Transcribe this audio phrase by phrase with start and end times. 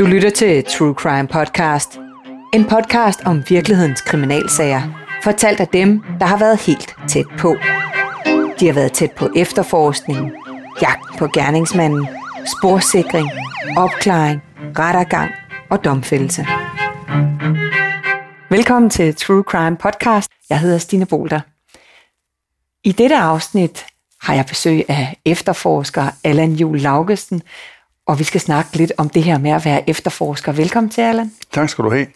[0.00, 1.98] Du lytter til True Crime Podcast.
[2.54, 4.82] En podcast om virkelighedens kriminalsager.
[5.22, 7.56] Fortalt af dem, der har været helt tæt på.
[8.60, 10.32] De har været tæt på efterforskning,
[10.82, 12.08] jagt på gerningsmanden,
[12.46, 13.28] sporsikring,
[13.76, 14.42] opklaring,
[14.78, 15.30] rettergang
[15.70, 16.46] og domfældelse.
[18.50, 20.30] Velkommen til True Crime Podcast.
[20.50, 21.40] Jeg hedder Stine Bolter.
[22.84, 23.86] I dette afsnit
[24.20, 27.42] har jeg besøg af efterforsker Allan Jul Laugesen,
[28.10, 30.52] og vi skal snakke lidt om det her med at være efterforsker.
[30.52, 31.32] Velkommen til, Allan.
[31.52, 32.06] Tak skal du have.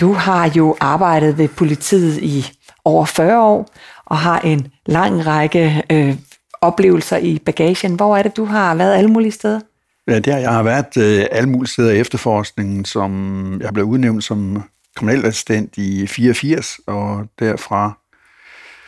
[0.00, 2.52] Du har jo arbejdet ved politiet i
[2.84, 3.70] over 40 år,
[4.06, 6.16] og har en lang række øh,
[6.60, 7.94] oplevelser i bagagen.
[7.94, 9.60] Hvor er det, du har været alle mulige steder?
[10.08, 14.24] Ja, der, jeg har været øh, alle mulige steder i efterforskningen, som jeg blev udnævnt
[14.24, 14.62] som
[14.96, 17.98] kriminalassistent i 84, og derfra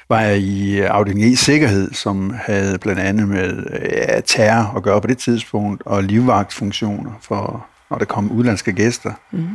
[0.08, 5.00] var jeg i afdeling E Sikkerhed, som havde blandt andet med ja, terror at gøre
[5.00, 9.12] på det tidspunkt, og livvagtfunktioner for, når der kom udlandske gæster.
[9.30, 9.48] Mm.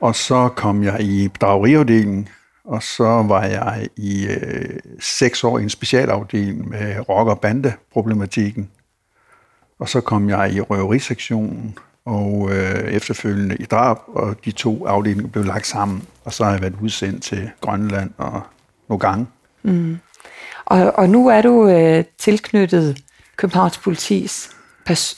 [0.00, 2.28] Og så kom jeg i bedrageriafdelingen,
[2.64, 8.70] og så var jeg i øh, seks år i en specialafdeling med rock- og bandeproblematikken.
[9.78, 15.28] Og så kom jeg i røverisektionen, og øh, efterfølgende i drab, og de to afdelinger
[15.28, 18.42] blev lagt sammen, og så har jeg været udsendt til Grønland og
[18.88, 19.26] nogle gange.
[19.62, 19.98] Mm.
[20.64, 22.98] Og, og nu er du øh, tilknyttet
[23.36, 24.50] Københavns Politis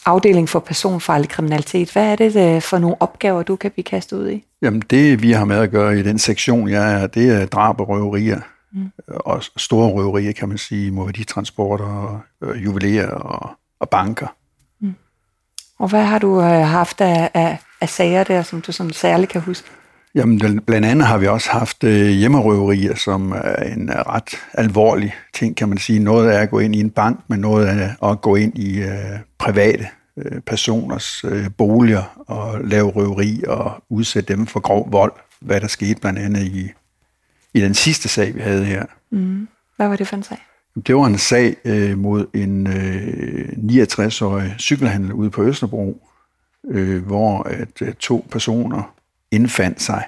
[0.06, 1.92] afdeling for personfarlig kriminalitet.
[1.92, 4.44] Hvad er det øh, for nogle opgaver, du kan blive kastet ud i?
[4.62, 7.80] Jamen det, vi har med at gøre i den sektion, jeg er, det er drab
[7.80, 8.40] og røverier.
[8.72, 8.90] Mm.
[9.06, 14.26] Og store røverier, kan man sige, mobilitransporter, øh, juveler og, og banker.
[14.80, 14.94] Mm.
[15.78, 19.32] Og hvad har du øh, haft af, af, af sager der, som du sådan særligt
[19.32, 19.70] kan huske?
[20.14, 25.14] Jamen, blandt andet har vi også haft øh, hjemmerøverier, som er en øh, ret alvorlig
[25.34, 25.98] ting, kan man sige.
[25.98, 28.82] Noget er at gå ind i en bank, men noget er at gå ind i
[28.82, 35.12] øh, private øh, personers øh, boliger og lave røveri og udsætte dem for grov vold,
[35.40, 36.70] hvad der skete blandt andet i,
[37.54, 38.84] i den sidste sag, vi havde her.
[39.10, 39.48] Mm.
[39.76, 40.38] Hvad var det for en sag?
[40.86, 43.48] Det var en sag øh, mod en øh,
[43.82, 46.08] 69-årig cykelhandler ude på Østerbro,
[46.68, 48.94] øh, hvor at, øh, to personer
[49.30, 50.04] indfandt sig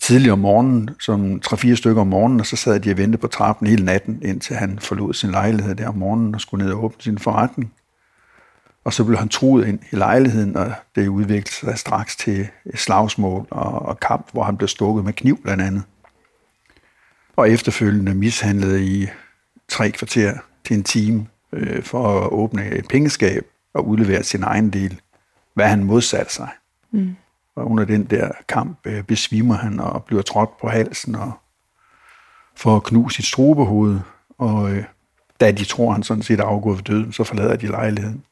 [0.00, 3.26] tidligere om morgenen, som tre-fire stykker om morgenen, og så sad de og ventede på
[3.26, 6.84] trappen hele natten, indtil han forlod sin lejlighed der om morgenen og skulle ned og
[6.84, 7.72] åbne sin forretning.
[8.84, 12.78] Og så blev han truet ind i lejligheden, og det udviklede sig straks til et
[12.78, 15.82] slagsmål og, og kamp, hvor han blev stukket med kniv blandt andet.
[17.36, 19.06] Og efterfølgende mishandlede i
[19.68, 23.44] tre kvarter til en time øh, for at åbne et pengeskab
[23.74, 25.00] og udlevere sin egen del,
[25.54, 26.48] hvad han modsatte sig.
[26.90, 27.16] Mm.
[27.56, 31.32] Og under den der kamp øh, besvimer han og bliver trådt på halsen og
[32.56, 34.00] får knust sit strubehoved.
[34.38, 34.84] Og øh,
[35.40, 38.24] da de tror, han sådan set er afgået for døden, så forlader de lejligheden.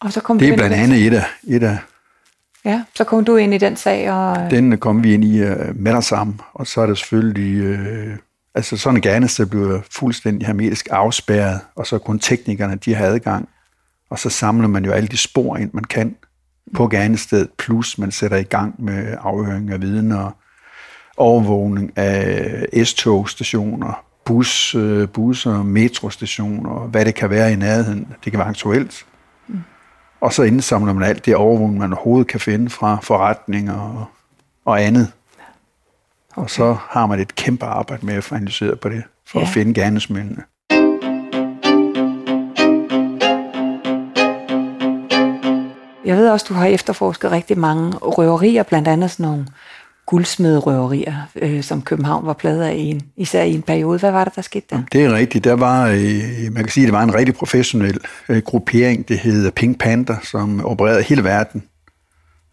[0.00, 1.78] Og så kom det er blandt andet et af, et af
[2.64, 4.12] Ja, så kom du ind i den sag.
[4.12, 4.50] Og...
[4.50, 7.70] Den kom vi ind i uh, med dig sammen, og så er det selvfølgelig...
[7.70, 8.16] Uh,
[8.54, 13.48] altså sådan en gerningssted bliver fuldstændig hermetisk afspærret, og så kun teknikerne, de har adgang.
[14.10, 16.16] Og så samler man jo alle de spor ind, man kan
[16.74, 20.30] på gerningsstedet, plus man sætter i gang med afhøring af vidner,
[21.16, 28.08] overvågning af S-togstationer, bus, øh, busser, metrostationer, hvad det kan være i nærheden.
[28.24, 29.06] Det kan være aktuelt.
[29.48, 29.60] Mm.
[30.20, 34.04] Og så indsamler man alt det overvågning, man overhovedet kan finde fra forretninger og,
[34.64, 35.12] og andet.
[36.30, 36.42] Okay.
[36.42, 39.44] Og så har man et kæmpe arbejde med at få analyseret på det, for ja.
[39.44, 40.42] at finde gerningsmændene.
[46.04, 49.46] Jeg ved også, du har efterforsket rigtig mange røverier, blandt andet sådan nogle
[50.06, 53.98] guldsmedrøverier, øh, som København var pladet af, i en, især i en periode.
[53.98, 54.82] Hvad var det, der skete der?
[54.92, 55.44] Det er rigtigt.
[55.44, 57.98] Der var, øh, man kan sige, det var en rigtig professionel
[58.28, 59.08] øh, gruppering.
[59.08, 61.62] Det hed Pink Panther, som opererede hele verden.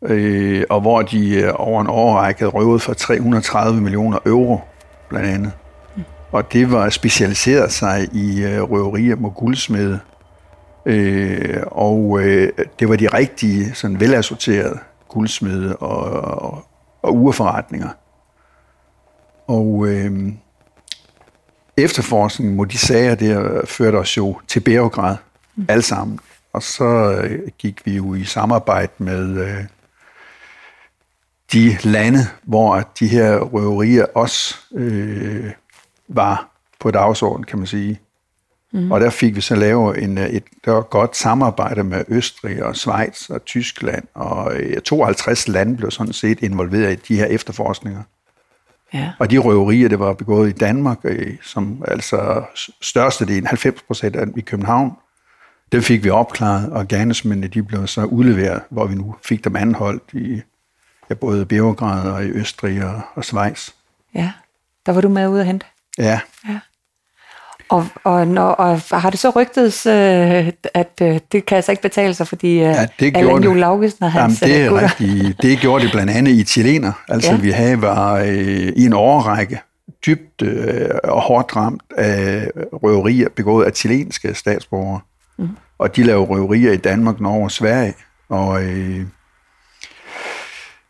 [0.05, 4.61] Øh, og hvor de øh, over en årrække røvet for 330 millioner euro,
[5.09, 5.51] blandt andet.
[5.95, 6.03] Mm.
[6.31, 9.99] Og det var specialiseret sig i øh, røverier mod guldsmede
[10.85, 12.49] Øh, og øh,
[12.79, 16.65] det var de rigtige, sådan velassorterede guldsmede og, og,
[17.01, 17.89] og urforretninger.
[19.47, 20.33] Og øh,
[21.77, 25.15] efterforskningen mod de sager der førte os jo til Beograd,
[25.55, 25.65] mm.
[25.69, 26.19] alle sammen.
[26.53, 29.63] Og så øh, gik vi jo i samarbejde med øh,
[31.53, 35.51] de lande, hvor de her røverier også øh,
[36.07, 36.49] var
[36.79, 37.99] på dagsordenen, kan man sige.
[38.71, 38.91] Mm.
[38.91, 42.75] Og der fik vi så lavet en, et der var godt samarbejde med Østrig og
[42.75, 44.53] Schweiz og Tyskland, og
[44.85, 48.03] 52 lande blev sådan set involveret i de her efterforskninger.
[48.93, 49.11] Ja.
[49.19, 50.97] Og de røverier, der var begået i Danmark,
[51.43, 52.43] som altså
[52.81, 54.91] størstedelen, 90 procent af i København,
[55.71, 59.55] Dem fik vi opklaret, og gerningsmændene de blev så udleveret, hvor vi nu fik dem
[59.55, 60.41] anholdt i
[61.09, 63.69] ja, både Beograd og i Østrig og, og Schweiz.
[64.15, 64.31] Ja,
[64.85, 65.65] der var du med ude at hente.
[65.97, 66.59] Ja, Ja.
[67.69, 71.81] Og, og, når, og har det så rygtedes, øh, at øh, det kan altså ikke
[71.81, 73.57] betale sig, fordi øh, Ja, det Allan Juhl det.
[73.57, 75.41] Laugesen og Jamen, hans det øh, er rigtigt.
[75.41, 76.91] Det gjorde det blandt andet i chilener.
[77.09, 77.35] Altså, Ja.
[77.35, 77.41] ja.
[77.41, 78.27] vi havde var øh,
[78.75, 79.59] i en årrække
[80.05, 84.99] dybt øh, og hårdt ramt af røverier begået af chilenske statsborgere.
[85.37, 85.49] Mm.
[85.79, 87.93] Og de lavede røverier i Danmark, Norge og Sverige.
[88.29, 89.01] Og øh,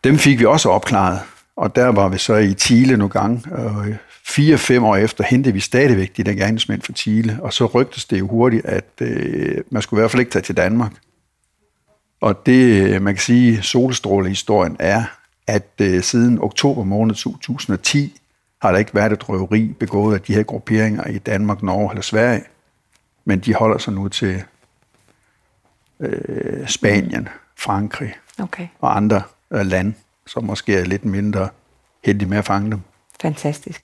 [0.04, 1.20] dem fik vi også opklaret.
[1.58, 3.44] Og der var vi så i Chile nogle gange.
[3.52, 3.96] Og øh,
[4.30, 7.40] fire-fem år efter hentede vi stadigvæk de der gerningsmænd fra Chile.
[7.42, 10.44] Og så rygtes det jo hurtigt, at øh, man skulle i hvert fald ikke tage
[10.44, 10.92] til Danmark.
[12.22, 15.04] Og det, man kan sige, solstrålehistorien er,
[15.48, 18.22] at øh, siden oktober måned 2010
[18.62, 22.02] har der ikke været et røveri begået af de her grupperinger i Danmark, Norge eller
[22.02, 22.44] Sverige.
[23.26, 24.44] Men de holder sig nu til
[26.00, 27.28] øh, Spanien,
[27.58, 29.22] Frankrig Okay, og andre
[29.52, 29.94] øh, lande,
[30.28, 31.50] som måske er lidt mindre
[32.06, 32.82] heldige med at fange dem.
[33.22, 33.84] fantastisk.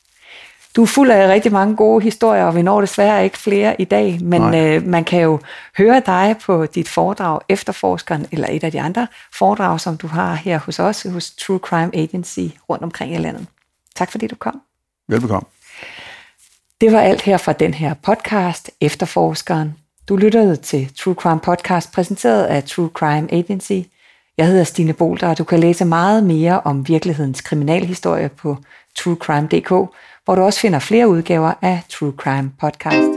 [0.75, 3.83] Du er fuld af rigtig mange gode historier, og vi når desværre ikke flere i
[3.83, 4.75] dag, men Nej.
[4.75, 5.39] øh, man kan jo
[5.77, 10.33] høre dig på dit foredrag Efterforskeren, eller et af de andre foredrag, som du har
[10.33, 12.39] her hos os, hos True Crime Agency
[12.69, 13.45] rundt omkring i landet.
[13.95, 14.61] Tak fordi du kom.
[15.07, 15.47] Velbekomme.
[16.81, 19.75] Det var alt her fra den her podcast, Efterforskeren.
[20.09, 23.87] Du lyttede til True Crime Podcast, præsenteret af True Crime Agency.
[24.37, 28.57] Jeg hedder Stine Bolter, og du kan læse meget mere om virkelighedens kriminalhistorie på
[28.95, 29.95] truecrime.dk,
[30.25, 33.14] hvor du også finder flere udgaver af True Crime Podcast.